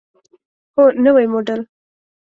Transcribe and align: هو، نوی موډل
هو، 0.75 0.83
نوی 1.03 1.25
موډل 1.31 1.61